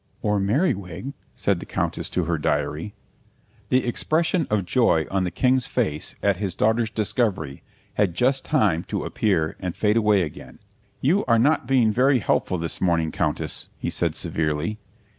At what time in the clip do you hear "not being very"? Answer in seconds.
11.37-12.17